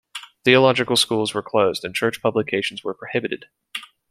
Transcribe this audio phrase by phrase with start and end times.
[0.45, 3.45] Theological schools were closed, and church publications were prohibited.